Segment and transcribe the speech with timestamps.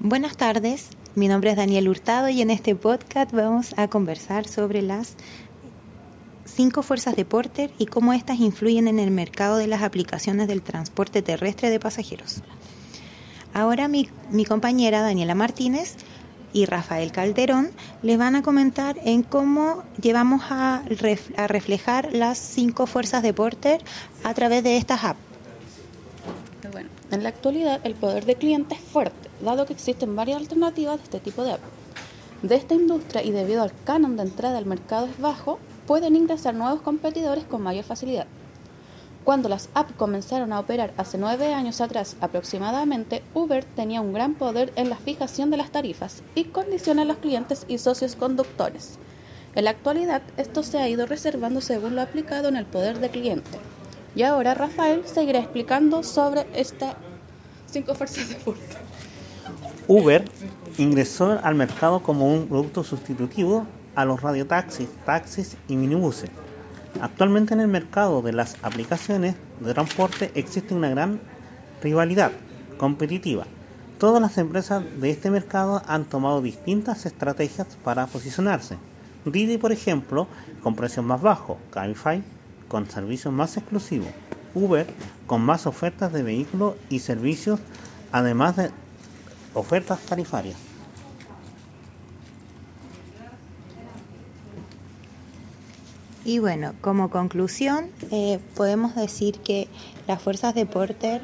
[0.00, 4.82] Buenas tardes, mi nombre es Daniel Hurtado y en este podcast vamos a conversar sobre
[4.82, 5.16] las
[6.44, 10.60] cinco fuerzas de Porter y cómo éstas influyen en el mercado de las aplicaciones del
[10.60, 12.42] transporte terrestre de pasajeros.
[13.54, 14.06] Ahora mi,
[14.46, 15.96] compañera Daniela Martínez
[16.52, 17.70] y Rafael Calderón
[18.02, 20.82] les van a comentar en cómo llevamos a,
[21.38, 23.82] a reflejar las cinco fuerzas de Porter
[24.24, 25.25] a través de estas apps.
[27.10, 31.04] En la actualidad el poder de cliente es fuerte, dado que existen varias alternativas de
[31.04, 31.60] este tipo de app.
[32.42, 36.54] De esta industria y debido al canon de entrada al mercado es bajo, pueden ingresar
[36.54, 38.26] nuevos competidores con mayor facilidad.
[39.24, 44.34] Cuando las apps comenzaron a operar hace nueve años atrás aproximadamente, Uber tenía un gran
[44.34, 48.98] poder en la fijación de las tarifas y condiciones a los clientes y socios conductores.
[49.56, 53.08] En la actualidad, esto se ha ido reservando según lo aplicado en el poder de
[53.08, 53.58] cliente.
[54.16, 56.94] Y ahora Rafael seguirá explicando sobre estas
[57.66, 58.76] cinco fuerzas de puerto.
[59.86, 60.24] Uber
[60.78, 66.30] ingresó al mercado como un producto sustitutivo a los radiotaxis, taxis y minibuses.
[67.02, 71.20] Actualmente en el mercado de las aplicaciones de transporte existe una gran
[71.82, 72.32] rivalidad
[72.78, 73.44] competitiva.
[73.98, 78.78] Todas las empresas de este mercado han tomado distintas estrategias para posicionarse.
[79.26, 80.26] Didi, por ejemplo,
[80.62, 82.22] con precios más bajos, Cabify
[82.68, 84.08] con servicios más exclusivos,
[84.54, 84.86] Uber
[85.26, 87.60] con más ofertas de vehículos y servicios,
[88.12, 88.70] además de
[89.54, 90.56] ofertas tarifarias.
[96.24, 99.68] Y bueno, como conclusión, eh, podemos decir que
[100.08, 101.22] las fuerzas de Porter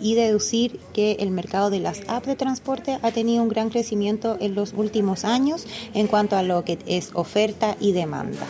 [0.00, 4.38] y deducir que el mercado de las apps de transporte ha tenido un gran crecimiento
[4.40, 8.46] en los últimos años en cuanto a lo que es oferta y demanda.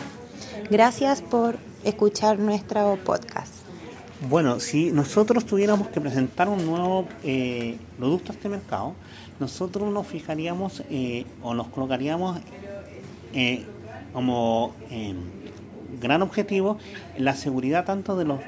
[0.69, 3.53] Gracias por escuchar nuestro podcast.
[4.27, 8.93] Bueno, si nosotros tuviéramos que presentar un nuevo eh, producto a este mercado,
[9.39, 12.39] nosotros nos fijaríamos eh, o nos colocaríamos
[13.33, 13.65] eh,
[14.13, 14.73] como
[16.01, 16.79] gran objetivo
[17.17, 18.39] la seguridad tanto de los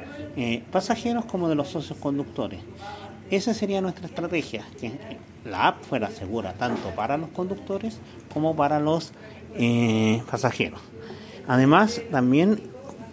[0.72, 2.60] pasajeros como de los socios conductores.
[3.30, 4.94] Esa sería nuestra estrategia, que
[5.46, 8.00] la app fuera segura tanto para los conductores
[8.34, 9.12] como para los
[10.30, 10.80] pasajeros.
[11.48, 12.62] Además, también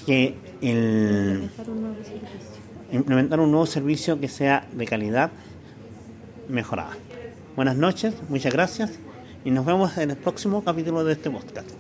[0.05, 1.51] que el
[2.93, 5.31] implementar un nuevo servicio que sea de calidad
[6.49, 6.97] mejorada.
[7.57, 8.99] Buenas noches, muchas gracias
[9.45, 11.71] y nos vemos en el próximo capítulo de este podcast.